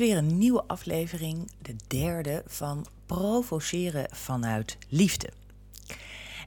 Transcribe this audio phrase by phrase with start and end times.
[0.00, 5.28] is weer een nieuwe aflevering, de derde van Provoceren vanuit Liefde.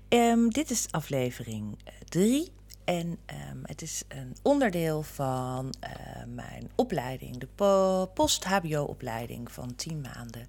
[0.08, 1.78] Ehm, dit is aflevering
[2.10, 2.52] 3
[2.84, 5.92] en ehm, het is een onderdeel van eh,
[6.28, 7.48] mijn opleiding, de
[8.14, 10.48] post-HBO-opleiding van 10 maanden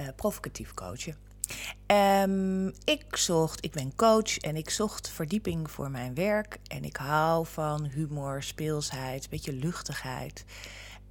[0.00, 1.16] uh, provocatief coachen.
[1.86, 6.58] Um, ik zocht, ik ben coach en ik zocht verdieping voor mijn werk.
[6.66, 10.44] En ik hou van humor, speelsheid, een beetje luchtigheid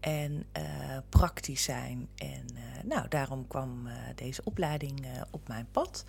[0.06, 0.64] en uh,
[1.10, 2.08] praktisch zijn.
[2.16, 6.06] En uh, nou, daarom kwam uh, deze opleiding op mijn pad.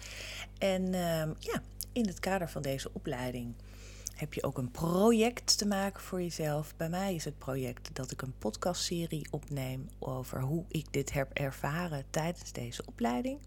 [0.59, 3.55] En ehm, ja, in het kader van deze opleiding
[4.15, 6.77] heb je ook een project te maken voor jezelf.
[6.77, 11.33] Bij mij is het project dat ik een podcastserie opneem over hoe ik dit heb
[11.33, 13.39] ervaren tijdens deze opleiding.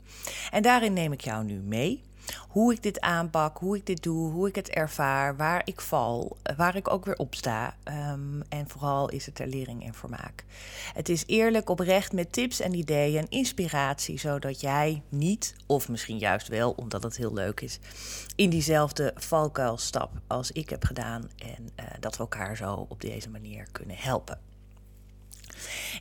[0.52, 2.04] En daarin neem ik jou nu mee
[2.48, 6.38] hoe ik dit aanpak, hoe ik dit doe, hoe ik het ervaar, waar ik val,
[6.58, 7.76] waar ik ook weer opsta.
[8.12, 10.46] Um, en vooral is het ter lering en vermaak.
[10.94, 16.18] Het is eerlijk, oprecht met tips en ideeën en inspiratie, zodat jij niet, of misschien
[16.18, 17.80] juist wel, omdat het heel leuk is,
[18.36, 21.30] in diezelfde valkuil stap als ik heb gedaan.
[21.38, 24.40] En uh, dat we elkaar zo op deze manier kunnen helpen.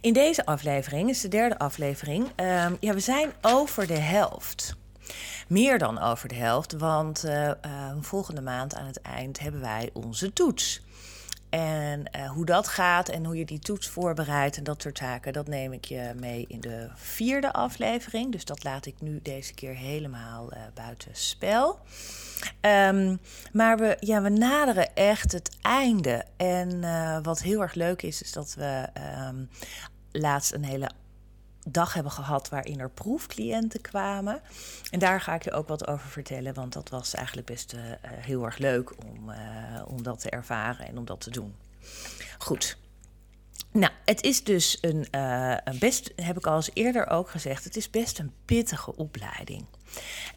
[0.00, 4.76] In deze aflevering, is de derde aflevering, um, ja, we zijn over de helft.
[5.48, 7.52] Meer dan over de helft, want uh, uh,
[8.00, 10.86] volgende maand aan het eind hebben wij onze toets.
[11.50, 15.32] En uh, hoe dat gaat en hoe je die toets voorbereidt en dat soort zaken,
[15.32, 18.32] dat neem ik je mee in de vierde aflevering.
[18.32, 21.78] Dus dat laat ik nu deze keer helemaal uh, buiten spel.
[22.60, 23.20] Um,
[23.52, 26.24] maar we, ja, we naderen echt het einde.
[26.36, 26.80] En
[27.22, 28.88] wat heel erg leuk is, is dat we
[29.28, 29.48] um,
[30.12, 30.90] laatst een hele
[31.64, 34.40] dag hebben gehad waarin er proefcliënten kwamen.
[34.90, 37.80] En daar ga ik je ook wat over vertellen, want dat was eigenlijk best uh,
[38.02, 39.36] heel erg leuk om, uh,
[39.86, 41.54] om dat te ervaren en om dat te doen.
[42.38, 42.78] Goed.
[43.72, 45.06] Nou, het is dus een,
[45.64, 49.66] een best, heb ik al eens eerder ook gezegd, het is best een pittige opleiding.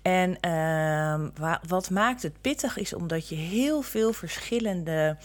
[0.02, 5.18] En uh, wat maakt het pittig is omdat je heel veel verschillende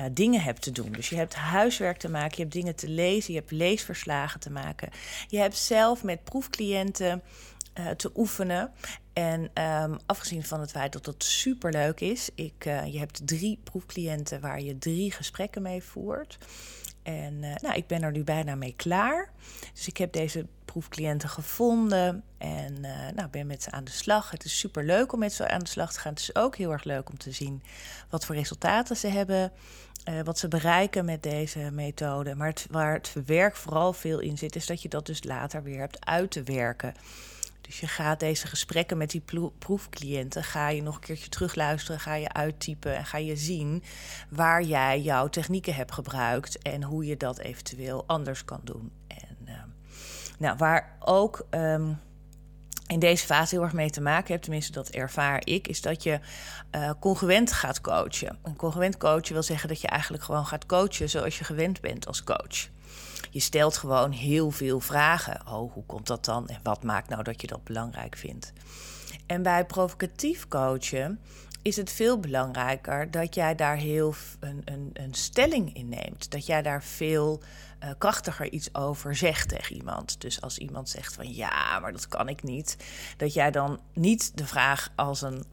[0.00, 0.92] uh, dingen hebt te doen.
[0.92, 4.50] Dus je hebt huiswerk te maken, je hebt dingen te lezen, je hebt leesverslagen te
[4.50, 4.90] maken.
[5.28, 7.22] Je hebt zelf met proefcliënten
[7.78, 8.72] uh, te oefenen.
[9.12, 13.60] En um, afgezien van het feit dat het superleuk is, ik, uh, je hebt drie
[13.64, 16.38] proefcliënten waar je drie gesprekken mee voert.
[17.02, 19.32] En nou, ik ben er nu bijna mee klaar.
[19.74, 20.46] Dus ik heb deze
[20.76, 24.30] proefcliënten gevonden en uh, nou, ben met ze aan de slag.
[24.30, 26.12] Het is super leuk om met ze aan de slag te gaan.
[26.12, 27.62] Het is ook heel erg leuk om te zien
[28.10, 29.52] wat voor resultaten ze hebben,
[30.08, 32.34] uh, wat ze bereiken met deze methode.
[32.34, 35.78] Maar waar het werk vooral veel in zit, is dat je dat dus later weer
[35.78, 36.94] hebt uit te werken.
[37.60, 39.22] Dus je gaat deze gesprekken met die
[39.58, 43.82] proefcliënten, ga je nog een keertje terugluisteren, ga je uittypen en ga je zien
[44.28, 48.92] waar jij jouw technieken hebt gebruikt en hoe je dat eventueel anders kan doen.
[49.06, 49.35] En
[50.36, 51.98] nou, waar ook um,
[52.86, 56.02] in deze fase heel erg mee te maken hebt, tenminste dat ervaar ik, is dat
[56.02, 56.20] je
[56.74, 58.38] uh, congruent gaat coachen.
[58.42, 62.06] Een congruent coachen wil zeggen dat je eigenlijk gewoon gaat coachen zoals je gewend bent
[62.06, 62.68] als coach.
[63.30, 65.40] Je stelt gewoon heel veel vragen.
[65.48, 66.48] Oh, hoe komt dat dan?
[66.48, 68.52] En wat maakt nou dat je dat belangrijk vindt?
[69.26, 71.20] En bij provocatief coachen
[71.62, 76.30] is het veel belangrijker dat jij daar heel een, een, een stelling in neemt.
[76.30, 77.42] Dat jij daar veel
[77.86, 80.20] uh, krachtiger iets over zegt tegen iemand.
[80.20, 82.76] Dus als iemand zegt van ja, maar dat kan ik niet,
[83.16, 85.44] dat jij dan niet de vraag als een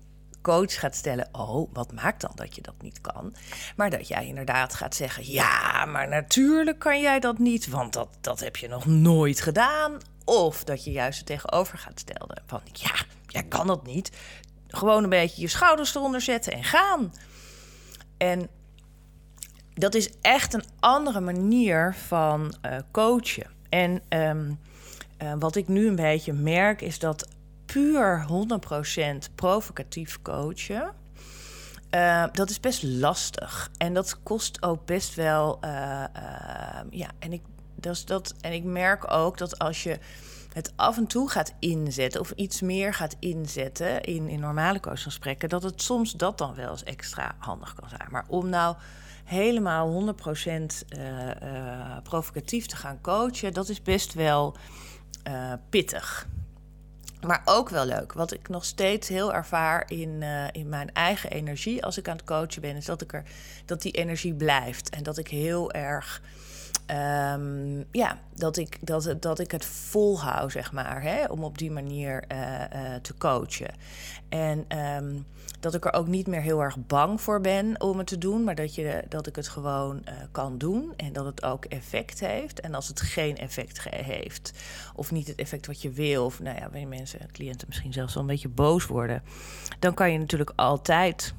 [0.42, 3.36] coach gaat stellen: Oh, wat maakt dan dat je dat niet kan?
[3.76, 8.18] Maar dat jij inderdaad gaat zeggen: Ja, maar natuurlijk kan jij dat niet, want dat,
[8.22, 9.98] dat heb je nog nooit gedaan.
[10.26, 12.94] Of dat je juist het tegenover gaat stellen: van ja,
[13.28, 14.12] jij kan dat niet.
[14.68, 17.14] Gewoon een beetje je schouders eronder zetten en gaan.
[18.18, 18.50] En
[19.74, 23.48] dat is echt een andere manier van uh, coachen.
[23.70, 24.60] En um,
[25.24, 27.28] uh, wat ik nu een beetje merk is dat
[27.66, 28.26] puur
[29.30, 30.92] 100% provocatief coachen.
[31.92, 33.70] Uh, dat is best lastig.
[33.78, 35.60] En dat kost ook best wel.
[36.90, 37.42] Ja, en ik,
[37.76, 40.00] dat, dat, en ik merk ook dat als je
[40.54, 45.50] het af en toe gaat inzetten, of iets meer gaat inzetten in, in normale coachgesprekken,
[45.50, 48.08] dat het soms dat dan wel eens extra handig kan zijn.
[48.12, 48.76] Maar om nou
[49.24, 50.64] helemaal 100%
[52.04, 54.56] provocatief te gaan coachen, dat is best wel
[55.70, 56.28] pittig.
[57.26, 58.14] Maar ook wel leuk.
[58.14, 62.26] Wat ik nog steeds heel ervaar in, in mijn eigen energie als ik aan het
[62.26, 63.24] coachen ben, is dat, ik er,
[63.66, 64.90] dat die energie blijft.
[64.90, 66.22] En dat ik heel erg
[66.86, 71.72] ehm, ja, dat, ik, dat, dat ik het volhoud, zeg maar, hè, om op die
[71.72, 73.74] manier eh, eh, te coachen.
[74.30, 75.16] En ehm,
[75.60, 78.44] dat ik er ook niet meer heel erg bang voor ben om het te doen,
[78.44, 82.20] maar dat, je, dat ik het gewoon uh, kan doen en dat het ook effect
[82.20, 82.60] heeft.
[82.60, 84.54] En als het geen effect heeft,
[84.96, 88.14] of niet het effect wat je wil, of nou ja, wanneer mensen, cliënten misschien zelfs
[88.14, 89.24] wel een beetje boos worden,
[89.80, 91.34] dan kan je natuurlijk altijd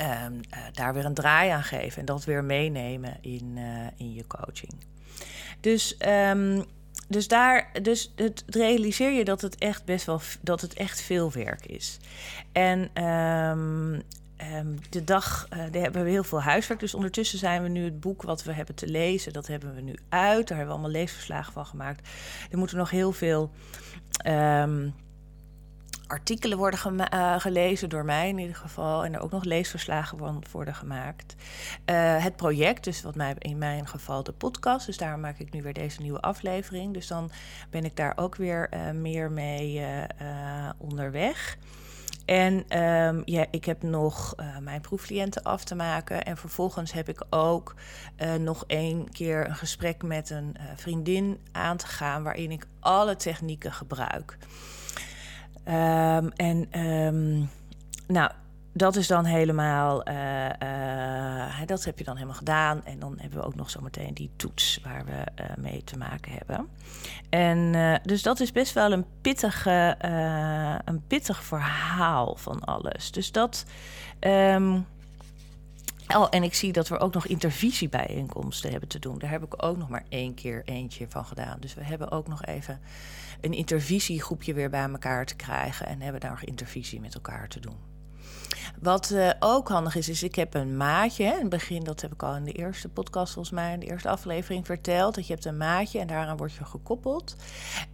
[0.00, 0.40] um,
[0.72, 4.72] daar weer een draai aan geven en dat weer meenemen in, uh, in je coaching.
[5.60, 5.96] Dus,
[6.30, 6.64] um,
[7.08, 11.32] dus daar, dus het realiseer je dat het echt best wel dat het echt veel
[11.32, 11.98] werk is.
[12.52, 14.02] En um,
[14.90, 16.80] de dag, uh, hebben we heel veel huiswerk.
[16.80, 19.80] Dus ondertussen zijn we nu het boek wat we hebben te lezen, dat hebben we
[19.80, 20.48] nu uit.
[20.48, 22.08] Daar hebben we allemaal leesverslagen van gemaakt.
[22.50, 23.50] Er moeten nog heel veel
[26.12, 29.04] artikelen worden uh, gelezen, door mij in ieder geval.
[29.04, 31.34] En er ook nog leesverslagen van worden gemaakt.
[31.90, 34.86] Uh, het project, dus wat mij in mijn geval de podcast.
[34.86, 36.94] Dus daar maak ik nu weer deze nieuwe aflevering.
[36.94, 37.30] Dus dan
[37.70, 39.86] ben ik daar ook weer uh, meer mee
[40.78, 41.58] onderweg.
[42.24, 46.24] En um, ja, ik heb nog mijn proefcliënten af te maken.
[46.24, 47.74] En vervolgens heb ik ook
[48.38, 52.22] nog één keer een gesprek met een vriendin aan te gaan.
[52.22, 54.38] waarin ik alle technieken gebruik.
[55.68, 57.50] Um, en um,
[58.06, 58.30] nou,
[58.72, 62.84] dat is dan helemaal, uh, dat heb je dan helemaal gedaan.
[62.84, 66.32] En dan hebben we ook nog zometeen die toets waar we uh, mee te maken
[66.32, 66.68] hebben.
[67.28, 69.96] En dus dat is best wel een, pittige,
[70.84, 73.10] een pittig verhaal van alles.
[73.10, 73.64] Dus dat.
[74.20, 74.86] Um,
[76.08, 79.18] Oh, en ik zie dat we ook nog intervisiebijeenkomsten hebben te doen.
[79.18, 81.60] Daar heb ik ook nog maar één keer eentje van gedaan.
[81.60, 82.80] Dus we hebben ook nog even
[83.40, 85.86] een intervisiegroepje weer bij elkaar te krijgen.
[85.86, 87.91] En hebben daar nog intervisie met elkaar te doen.
[88.80, 91.24] Wat uh, ook handig is, is ik heb een maatje.
[91.24, 93.86] In het begin, dat heb ik al in de eerste podcast volgens mij, in de
[93.86, 95.14] eerste aflevering verteld.
[95.14, 97.36] Dat je hebt een maatje en daaraan word je gekoppeld.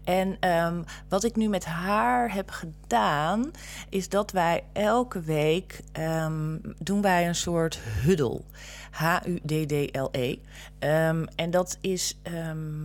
[0.04, 3.50] En um, wat ik nu met haar heb gedaan,
[3.88, 8.40] is dat wij elke week um, doen wij een soort huddle.
[8.90, 10.36] H-U-D-D-L-E.
[10.78, 12.18] Um, en dat is,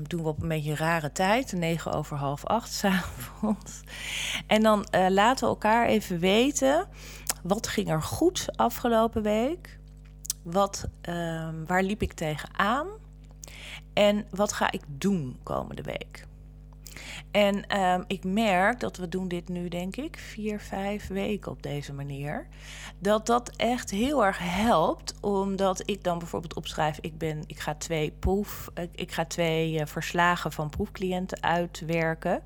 [0.08, 3.82] doen we op een beetje rare tijd, negen over half acht s'avonds.
[4.48, 6.88] En dan uh, laten we elkaar even weten
[7.44, 9.80] wat ging er goed afgelopen week?
[10.44, 12.88] Wat, um, waar liep ik tegenaan?
[13.94, 16.28] En wat ga ik doen komende week?
[17.32, 21.64] En um, ik merk dat we doen dit nu, denk ik, vier, vijf weken op
[21.64, 22.48] deze manier.
[23.00, 27.76] Dat dat echt heel erg helpt, omdat ik dan bijvoorbeeld opschrijf: ik, ben, ik ga
[27.76, 32.42] twee proef, ik ga twee uh, verslagen van proefcliënten uitwerken.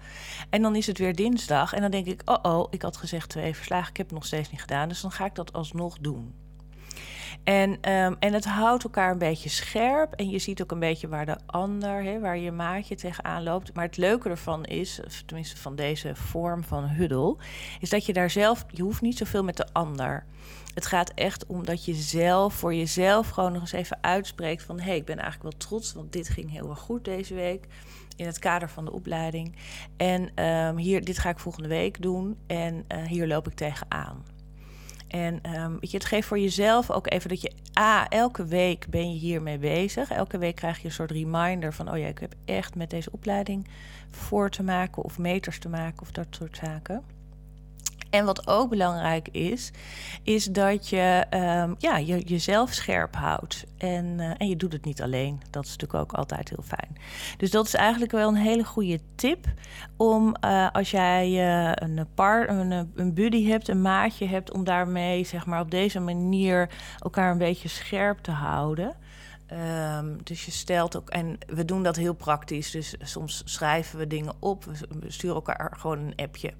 [0.50, 1.74] En dan is het weer dinsdag.
[1.74, 4.25] En dan denk ik: oh oh, ik had gezegd twee verslagen, ik heb het nog
[4.25, 4.89] steeds niet gedaan.
[4.89, 6.47] Dus dan ga ik dat alsnog doen.
[7.44, 10.14] En, um, en het houdt elkaar een beetje scherp.
[10.14, 13.74] En je ziet ook een beetje waar de ander, waar je maatje tegenaan loopt.
[13.74, 17.38] Maar het leuke ervan is, of tenminste van deze vorm van huddle,
[17.80, 20.26] is dat je daar zelf, je hoeft niet zoveel met de ander.
[20.74, 24.80] Het gaat echt om dat je zelf voor jezelf gewoon nog eens even uitspreekt van
[24.80, 27.68] hé, hey, ik ben eigenlijk wel trots, want dit ging heel erg goed deze week
[28.16, 29.56] in het kader van de opleiding.
[29.98, 34.37] En um, hier, dit ga ik volgende week doen en uh, hier loop ik tegenaan.
[35.07, 38.88] En um, weet je, het geeft voor jezelf ook even dat je, a, elke week
[38.89, 40.12] ben je hiermee bezig.
[40.12, 43.12] Elke week krijg je een soort reminder van, oh ja, ik heb echt met deze
[43.12, 43.68] opleiding
[44.09, 47.04] voor te maken of meters te maken of dat soort zaken.
[48.09, 49.71] En wat ook belangrijk is,
[50.24, 53.66] is dat je um, ja, je, jezelf scherp houdt.
[53.78, 55.42] En, uh, en je doet het niet alleen.
[55.49, 56.97] Dat is natuurlijk ook altijd heel fijn.
[57.37, 59.45] Dus dat is eigenlijk wel een hele goede tip.
[59.97, 64.64] Om uh, als jij uh, een, par, een, een buddy hebt, een maatje hebt, om
[64.64, 68.95] daarmee zeg maar, op deze manier elkaar een beetje scherp te houden.
[69.54, 72.71] Um, dus je stelt ook, en we doen dat heel praktisch.
[72.71, 74.63] Dus soms schrijven we dingen op.
[74.63, 76.54] We sturen elkaar gewoon een appje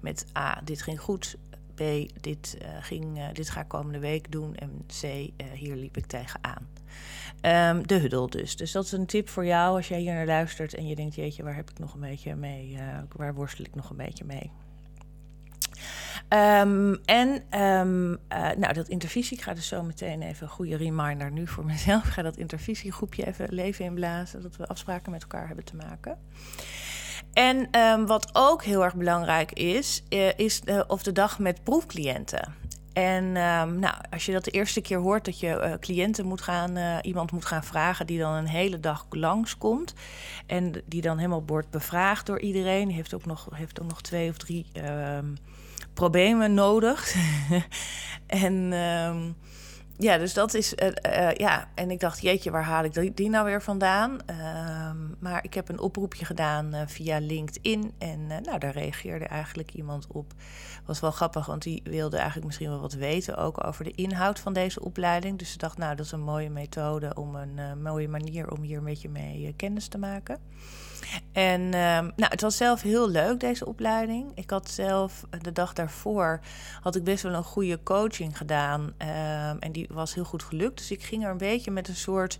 [0.00, 1.36] met A, dit ging goed.
[1.74, 1.80] B,
[2.20, 4.54] dit, uh, ging, uh, dit ga ik komende week doen.
[4.54, 6.68] En C, uh, hier liep ik tegenaan.
[7.76, 8.56] Um, de huddle dus.
[8.56, 11.14] Dus dat is een tip voor jou als jij hier naar luistert en je denkt,
[11.14, 12.78] jeetje, waar heb ik nog een beetje mee?
[13.12, 14.50] waar worstel ik nog een beetje mee?
[16.28, 20.76] Um, en um, uh, nou, dat intervisie, ik ga dus zo meteen even een goede
[20.76, 22.04] reminder nu voor mezelf.
[22.04, 26.18] Ik ga dat intervisiegroepje even leven inblazen, dat we afspraken met elkaar hebben te maken.
[27.32, 31.62] En um, wat ook heel erg belangrijk is, uh, is de, of de dag met
[31.62, 32.54] proefcliënten.
[32.92, 33.32] En
[33.78, 37.32] nou, als je dat de eerste keer hoort dat je uh, cliënten moet gaan, iemand
[37.32, 39.94] moet gaan vragen die dan een hele dag langskomt.
[40.46, 42.90] En die dan helemaal wordt bevraagd door iedereen.
[42.90, 44.66] Heeft ook nog, heeft ook nog twee of drie
[45.98, 47.14] problemen nodig.
[48.26, 48.72] en.
[48.72, 49.36] Um,
[50.00, 50.74] ja, dus dat is.
[50.74, 54.18] Uh, ja, en ik dacht, jeetje, waar haal ik die, nou weer vandaan?
[54.26, 57.92] Ehm, maar ik heb een oproepje gedaan via LinkedIn.
[57.98, 60.32] En nou, daar reageerde eigenlijk iemand op.
[60.84, 64.38] Was wel grappig, want die wilde eigenlijk misschien wel wat weten ook over de inhoud
[64.38, 65.38] van deze opleiding.
[65.38, 68.78] Dus ze dacht, nou, dat is een mooie methode om een mooie manier om hier
[68.78, 70.38] een beetje mee kennis te maken.
[71.32, 74.30] En ehm, nou, het was zelf heel leuk, deze opleiding.
[74.34, 76.40] Ik had zelf eh, de dag daarvoor
[76.80, 78.92] had ik best wel een goede coaching gedaan.
[78.96, 80.78] Ehm, en die was heel goed gelukt.
[80.78, 82.38] Dus ik ging er een beetje met een soort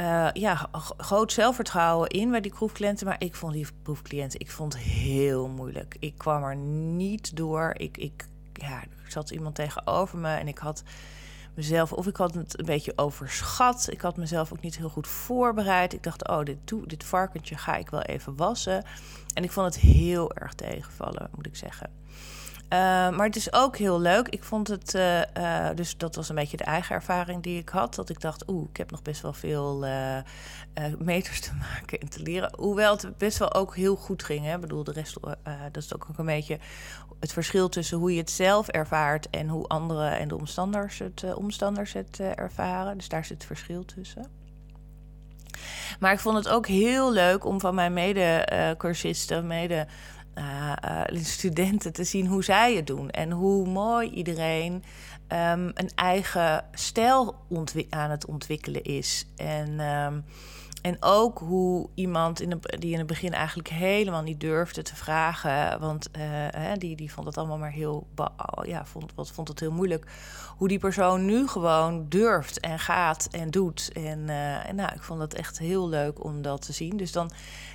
[0.00, 3.06] uh, ja, groot zelfvertrouwen in bij die proefcliënten.
[3.06, 5.96] Maar ik vond die proefcliënten, ik vond heel moeilijk.
[5.98, 7.74] Ik kwam er niet door.
[7.76, 10.82] Ik, ik, ja, er zat iemand tegenover me en ik had
[11.58, 13.88] mezelf, of ik had het een beetje overschat.
[13.90, 15.92] Ik had mezelf ook niet heel goed voorbereid.
[15.92, 18.84] Ik dacht, oh, dit, dit varkentje ga ik wel even wassen.
[19.34, 21.90] En ik vond het heel erg tegenvallen, moet ik zeggen.
[22.72, 22.78] Uh,
[23.10, 24.28] maar het is ook heel leuk.
[24.28, 27.68] Ik vond het, uh, uh, dus dat was een beetje de eigen ervaring die ik
[27.68, 27.94] had.
[27.94, 29.86] Dat ik dacht, oeh, ik heb nog best wel veel
[30.98, 32.52] meters te maken en te leren.
[32.56, 34.44] Hoewel het best wel ook heel goed ging.
[34.44, 34.54] Hè?
[34.54, 35.16] Ik bedoel, de rest,
[35.72, 36.58] dat is ook een beetje
[37.20, 41.34] het verschil tussen hoe je het zelf ervaart en hoe anderen en de omstanders het,
[41.34, 42.96] omstanders het ervaren.
[42.96, 44.38] Dus daar zit het verschil tussen.
[46.00, 49.86] Maar ik vond het ook heel leuk om van mijn mede-cursisten, mede
[50.38, 53.10] uh, studenten te zien hoe zij het doen.
[53.10, 54.72] En hoe mooi iedereen
[55.28, 57.34] um, een eigen stijl
[57.90, 59.26] aan het ontwikkelen is.
[59.36, 60.24] En um,
[60.82, 65.80] en ook hoe iemand in die in het begin eigenlijk helemaal niet durfde te vragen,
[65.80, 68.06] want uh, die, die vond het allemaal maar heel,
[68.62, 70.06] ja, vond, wat, vond het heel moeilijk.
[70.56, 73.90] Hoe die persoon nu gewoon durft en gaat en doet.
[73.92, 76.96] En, uh, en nou, ik vond het echt heel leuk om dat te zien.
[76.96, 77.30] Dus dan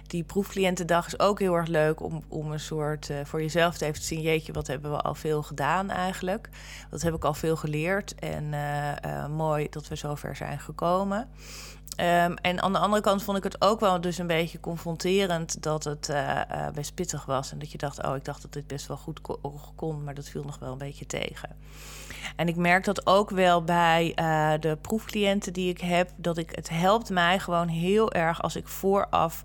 [0.08, 3.86] die proefcliëntendag is ook heel erg leuk om, om een soort uh, voor jezelf te
[3.86, 6.50] even te zien, jeetje, wat hebben we al veel gedaan eigenlijk?
[6.90, 8.16] Wat heb ik al veel geleerd?
[8.16, 8.56] En
[9.36, 11.30] mooi dat we zover zijn gekomen.
[11.98, 15.64] Um, en aan de andere kant vond ik het ook wel dus een beetje confronterend
[15.64, 17.52] dat het uh, uh, best pittig was.
[17.52, 19.22] En dat je dacht, oh, ik dacht dat dit best wel goed
[19.76, 21.50] kon, maar dat viel nog wel een beetje tegen.
[22.36, 26.56] En ik merk dat ook wel bij uh, de proefcliënten die ik heb, dat ik,
[26.56, 29.44] het helpt mij gewoon heel erg als ik vooraf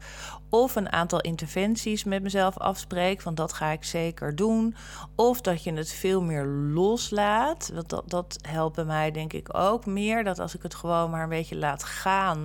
[0.51, 4.77] of een aantal interventies met mezelf afspreek, van dat ga ik zeker doen.
[5.15, 7.71] Of dat je het veel meer loslaat.
[7.75, 10.25] Dat, dat, dat helpt mij denk ik ook meer.
[10.25, 12.38] Dat als ik het gewoon maar een beetje laat gaan.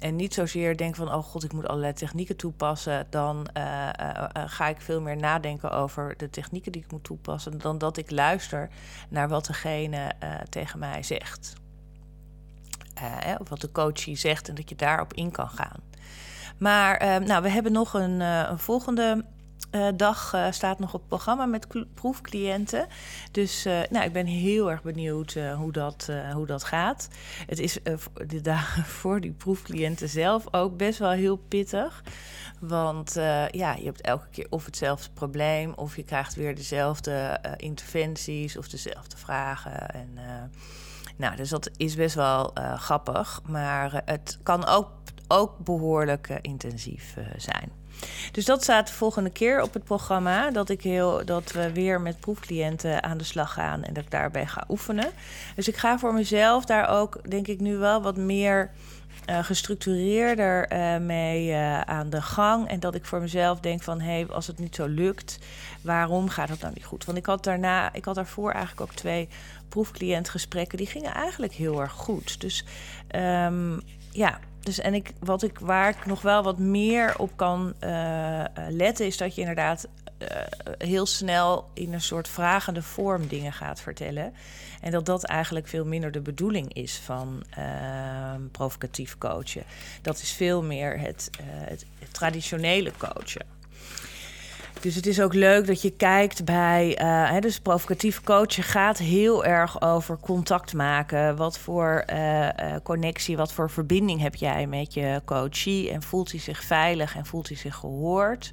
[0.00, 3.06] En niet zozeer denk van, oh god, ik moet allerlei technieken toepassen.
[3.10, 7.58] Dan uh, uh, ga ik veel meer nadenken over de technieken die ik moet toepassen.
[7.58, 8.68] Dan dat ik luister
[9.08, 10.12] naar wat degene
[10.48, 11.52] tegen mij zegt.
[13.38, 15.80] of wat de coachie zegt en dat je daarop in kan gaan.
[16.58, 19.24] Maar nou, we hebben nog een, een volgende
[19.70, 22.86] uh, dag uh, staat nog op het programma met proefcliënten.
[23.32, 27.08] Dus uh, nou, ik ben heel erg benieuwd hoe, dat, hoe dat gaat.
[27.46, 27.78] Het is
[28.26, 32.02] de dagen voor die proefcliënten zelf ook best wel heel pittig.
[32.60, 33.12] Want
[33.50, 38.68] ja, je hebt elke keer of hetzelfde probleem, of je krijgt weer dezelfde interventies of
[38.68, 39.90] dezelfde vragen.
[39.90, 40.18] En,
[41.16, 43.40] nou, dus dat is best wel grappig.
[43.46, 44.90] Maar het kan ook
[45.28, 47.72] ook behoorlijk intensief zijn.
[48.32, 50.50] Dus dat staat de volgende keer op het programma.
[50.50, 54.10] Dat, ik heel, dat we weer met proefcliënten aan de slag gaan en dat ik
[54.10, 55.10] daarbij ga oefenen.
[55.54, 58.70] Dus ik ga voor mezelf daar ook, denk ik, nu wel wat meer
[59.30, 62.68] uh, gestructureerder uh, mee uh, aan de gang.
[62.68, 65.38] En dat ik voor mezelf denk van hé, hey, als het niet zo lukt,
[65.82, 67.04] waarom gaat het nou niet goed?
[67.04, 69.28] Want ik had daarna, ik had daarvoor eigenlijk ook twee
[69.68, 72.40] proefcliëntgesprekken, die gingen eigenlijk heel erg goed.
[72.40, 72.64] Dus
[73.16, 74.38] um, ja,
[74.68, 79.06] dus en ik, wat ik, waar ik nog wel wat meer op kan uh, letten,
[79.06, 80.28] is dat je inderdaad uh,
[80.78, 84.32] heel snel in een soort vragende vorm dingen gaat vertellen.
[84.80, 87.64] En dat dat eigenlijk veel minder de bedoeling is van uh,
[88.52, 89.62] provocatief coachen.
[90.02, 93.57] Dat is veel meer het, het traditionele coachen.
[94.80, 96.98] Dus het is ook leuk dat je kijkt bij.
[97.02, 101.36] Uh, hè, dus provocatief coachen gaat heel erg over contact maken.
[101.36, 102.50] Wat voor uh, uh,
[102.82, 105.90] connectie, wat voor verbinding heb jij met je coachie?
[105.90, 108.52] En voelt hij zich veilig en voelt hij zich gehoord?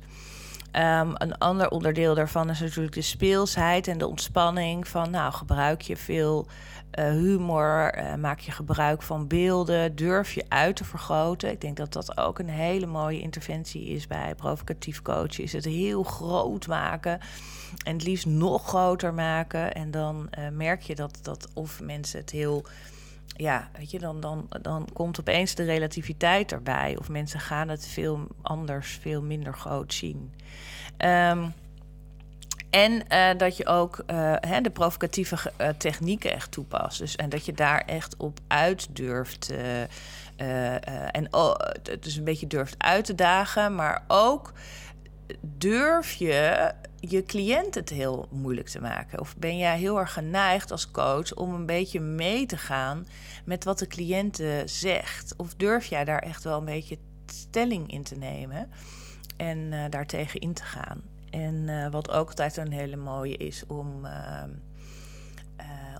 [0.77, 4.87] Um, een ander onderdeel daarvan is natuurlijk de speelsheid en de ontspanning.
[4.87, 6.47] Van nou, gebruik je veel
[6.99, 11.51] uh, humor, uh, maak je gebruik van beelden, durf je uit te vergroten.
[11.51, 15.43] Ik denk dat dat ook een hele mooie interventie is bij provocatief coachen.
[15.43, 17.19] Is het heel groot maken
[17.85, 19.73] en het liefst nog groter maken.
[19.73, 22.65] En dan uh, merk je dat, dat of mensen het heel
[23.35, 26.95] ja, weet je, dan, dan, dan komt opeens de relativiteit erbij.
[26.99, 30.33] Of mensen gaan het veel anders, veel minder groot zien.
[30.97, 31.53] Um,
[32.69, 36.99] En uh, dat je ook uh, hè, de provocatieve uh, technieken echt toepast.
[36.99, 39.53] Dus, en dat je daar echt op uit durft.
[41.11, 41.55] en oh,
[41.99, 43.75] dus een beetje durft uit te dagen.
[43.75, 44.53] Maar ook
[45.41, 46.71] durf je
[47.09, 49.19] je cliënt het heel moeilijk te maken?
[49.19, 53.07] Of ben jij heel erg geneigd als coach om een beetje mee te gaan
[53.45, 55.33] met wat de cliënt zegt?
[55.37, 58.69] Of durf jij daar echt wel een beetje stelling in te nemen
[59.37, 61.01] en uh, daartegen in te gaan?
[61.29, 64.43] En uh, wat ook altijd een hele mooie is om, uh,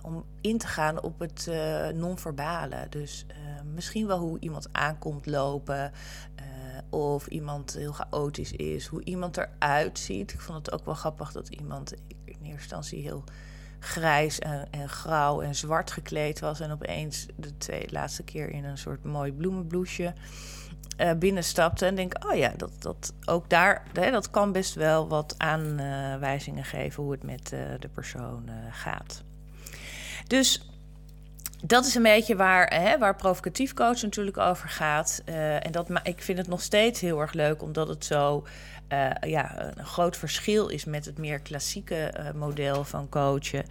[0.02, 1.50] om in te gaan op het
[1.94, 2.86] non-verbale.
[2.90, 3.26] Dus
[3.74, 5.92] misschien wel hoe iemand aankomt lopen,
[6.96, 10.32] of iemand heel chaotisch is, hoe iemand eruit ziet.
[10.32, 11.92] Ik vond het ook wel grappig dat iemand
[12.24, 13.24] in eerste instantie heel
[13.78, 16.60] grijs en, en grauw en zwart gekleed was.
[16.60, 20.14] En opeens de twee laatste keer in een soort mooi bloemenbloesje
[20.98, 21.86] uh, binnenstapte.
[21.86, 26.64] En denk, oh ja, dat, dat ook daar, hè, dat kan best wel wat aanwijzingen
[26.64, 29.24] geven hoe het met uh, de persoon uh, gaat.
[30.26, 30.75] Dus
[31.66, 35.22] dat is een beetje waar, hè, waar provocatief coach natuurlijk over gaat.
[35.28, 38.46] Uh, en dat, maar ik vind het nog steeds heel erg leuk, omdat het zo
[38.88, 43.64] uh, ja, een groot verschil is met het meer klassieke uh, model van coachen.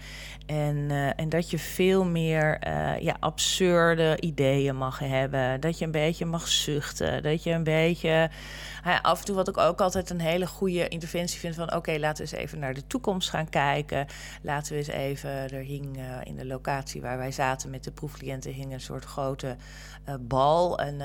[0.45, 2.57] En, uh, en dat je veel meer
[3.00, 5.62] ja, absurde ideeën mag hebben.
[5.62, 7.24] Dat je een beetje mag zuchten.
[7.24, 8.29] Dat je een beetje.
[9.01, 12.25] af en toe, wat ik ook altijd een hele goede interventie vind: van oké, laten
[12.25, 14.07] we eens even naar de toekomst gaan kijken.
[14.41, 15.29] Laten we eens even.
[15.29, 19.55] Er hing in de locatie waar wij zaten met de proefcliënten hing een soort grote
[20.19, 21.00] bal, een,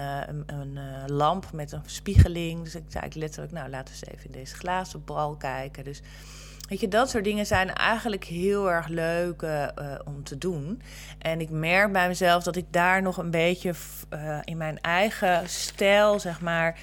[0.46, 2.62] een, lamp met een spiegeling.
[2.64, 5.84] Dus ik zei letterlijk, nou laten we even in deze glazen bal kijken.
[5.84, 6.02] Dus
[6.68, 9.46] weet je, dat soort dingen zijn eigenlijk heel erg leuk
[10.04, 10.82] om te doen.
[11.18, 13.74] En ik merk bij mezelf dat ik daar nog een beetje
[14.44, 16.78] in mijn eigen stijl, zeg maar,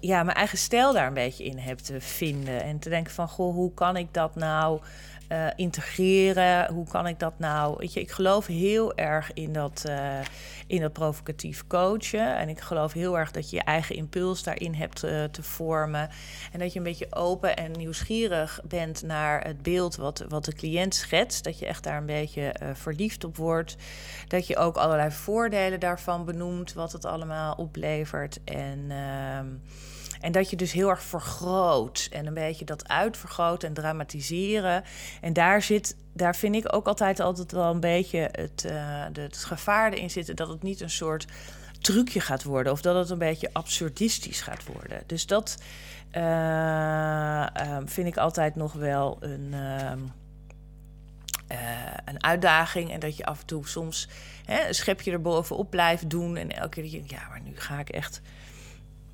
[0.00, 2.62] ja, mijn eigen stijl daar een beetje in heb te vinden.
[2.62, 4.80] En te denken van, goh, hoe kan ik dat nou
[5.28, 6.72] uh, integreren.
[6.72, 7.74] Hoe kan ik dat nou?
[7.78, 10.20] Weet je, ik geloof heel erg in dat, uh,
[10.66, 12.36] in dat provocatief coachen.
[12.36, 16.10] En ik geloof heel erg dat je je eigen impuls daarin hebt uh, te vormen.
[16.52, 20.52] En dat je een beetje open en nieuwsgierig bent naar het beeld wat, wat de
[20.54, 21.44] cliënt schetst.
[21.44, 23.76] Dat je echt daar een beetje verliefd op wordt.
[24.28, 28.38] Dat je ook allerlei voordelen daarvan benoemt, wat het allemaal oplevert.
[28.44, 28.90] En.
[30.18, 34.84] Ehm, en dat je dus heel erg vergroot en een beetje dat uitvergroten en dramatiseren.
[35.20, 38.60] En daar zit, daar vind ik ook altijd altijd wel een beetje het,
[39.12, 41.26] de, het gevaar in zitten dat het niet een soort
[41.80, 45.02] trucje gaat worden of dat het een beetje absurdistisch gaat worden.
[45.06, 45.56] Dus dat
[46.12, 49.54] uh, uh, vind ik altijd nog wel een.
[49.54, 49.98] Ehm,
[51.52, 51.58] uh,
[52.04, 52.92] een uitdaging.
[52.92, 54.08] En dat je af en toe soms
[54.44, 56.36] hè, een schepje erbovenop blijft doen.
[56.36, 58.20] En elke keer denk je, ja, maar nu ga ik echt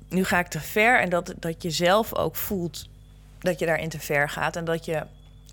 [0.09, 0.99] nu ga ik te ver.
[0.99, 2.87] En dat, dat je zelf ook voelt
[3.39, 4.55] dat je daarin te ver gaat.
[4.55, 5.03] En dat je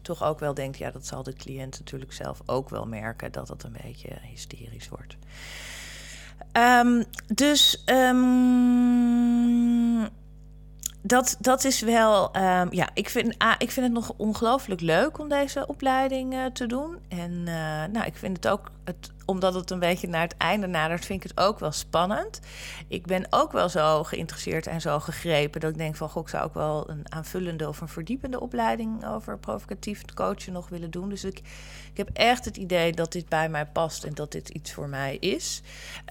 [0.03, 3.49] toch ook wel denkt, ja, dat zal de cliënt natuurlijk zelf ook wel merken, dat
[3.49, 5.17] het een beetje hysterisch wordt.
[6.53, 9.23] Um, dus um,
[11.03, 12.37] dat, dat is wel.
[12.37, 16.67] Um, ja, ik vind, ik vind het nog ongelooflijk leuk om deze opleiding uh, te
[16.67, 16.99] doen.
[17.09, 17.45] En uh,
[17.93, 21.25] nou, ik vind het ook het omdat het een beetje naar het einde nadert, vind
[21.25, 22.41] ik het ook wel spannend.
[22.89, 26.29] Ik ben ook wel zo geïnteresseerd en zo gegrepen dat ik denk van, goh, ik
[26.29, 31.09] zou ook wel een aanvullende of een verdiepende opleiding over provocatief coachen nog willen doen.
[31.09, 31.39] Dus ik,
[31.91, 34.89] ik heb echt het idee dat dit bij mij past en dat dit iets voor
[34.89, 35.63] mij is.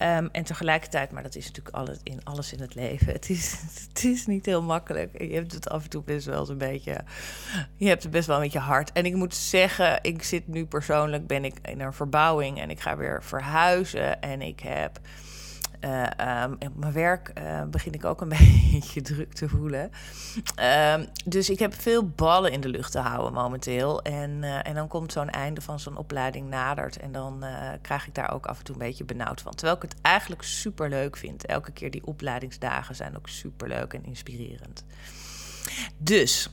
[0.01, 3.13] Um, en tegelijkertijd, maar dat is natuurlijk alles in, alles in het leven.
[3.21, 5.21] Het is, het is niet heel makkelijk.
[5.21, 7.03] Je hebt het af en toe best wel eens een beetje,
[7.75, 8.91] je hebt het best wel een beetje hard.
[8.91, 12.79] En ik moet zeggen, ik zit nu persoonlijk, ben ik in een verbouwing en ik
[12.79, 14.21] ga weer verhuizen.
[14.21, 14.99] En ik heb.
[15.85, 18.29] Uh, um, op mijn werk uh, begin ik ook een
[18.71, 19.91] beetje druk te voelen.
[20.93, 24.01] Um, dus ik heb veel ballen in de lucht te houden momenteel.
[24.01, 26.97] En, uh, en dan komt zo'n einde van zo'n opleiding nadert.
[26.97, 27.45] En dan
[27.81, 29.55] krijg ik daar ook af en toe een beetje benauwd van.
[29.55, 31.45] Terwijl ik het eigenlijk super leuk vind.
[31.45, 34.85] Elke keer die opleidingsdagen zijn ook super leuk en inspirerend.
[35.97, 36.49] Dus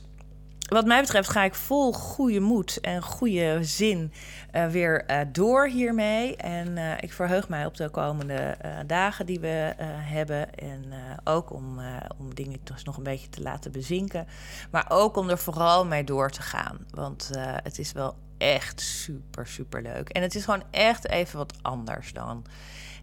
[0.69, 4.13] wat mij betreft ga ik vol goede moed en goede zin
[4.55, 6.35] uh, weer uh, door hiermee.
[6.35, 10.55] En uh, ik verheug mij op de komende dagen die we hebben.
[10.55, 11.79] En ook om,
[12.17, 14.27] om dingen nog een beetje te laten bezinken.
[14.71, 16.77] Maar ook om er vooral mee door te gaan.
[16.89, 17.29] Want
[17.63, 20.09] het is wel echt super, super leuk.
[20.09, 22.45] En het is gewoon echt even wat anders dan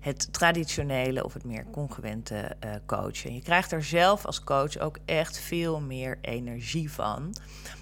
[0.00, 3.34] het traditionele of het meer congruente uh, coachen.
[3.34, 7.34] Je krijgt er zelf als coach ook echt veel meer energie van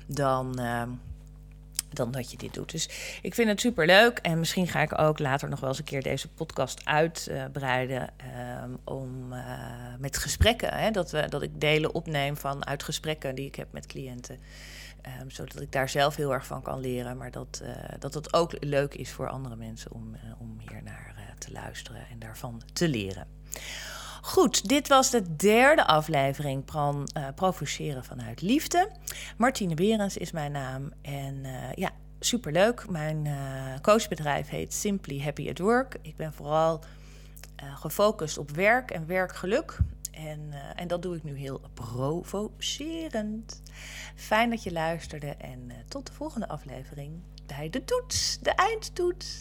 [0.06, 0.60] dan.
[0.60, 0.82] Uh,
[1.94, 2.70] dan dat je dit doet.
[2.70, 4.18] Dus ik vind het super leuk.
[4.18, 8.08] En misschien ga ik ook later nog wel eens een keer deze podcast uitbreiden.
[8.20, 9.38] Uh, om uh,
[9.98, 10.74] met gesprekken.
[10.74, 14.38] Hè, dat, we, dat ik delen opneem van uit gesprekken die ik heb met cliënten.
[15.04, 17.16] Ehm, zodat ik daar zelf heel erg van kan leren.
[17.16, 21.14] Maar dat, uh, dat het ook leuk is voor andere mensen om, om hier naar
[21.38, 23.26] te luisteren en daarvan te leren.
[24.22, 28.90] Goed, dit was de derde aflevering van uh, Provoceren vanuit Liefde.
[29.36, 30.92] Martine Berens is mijn naam.
[31.02, 31.90] En uh, ja,
[32.20, 32.90] superleuk.
[32.90, 33.34] Mijn uh,
[33.82, 35.96] coachbedrijf heet Simply Happy at Work.
[36.02, 36.84] Ik ben vooral
[37.74, 39.78] gefocust op werk en werkgeluk.
[40.16, 43.62] En, eh, en dat doe ik nu heel provocerend.
[44.14, 47.12] Fijn dat je luisterde en eh, tot de volgende aflevering
[47.46, 49.38] bij de toets, de eindtoets.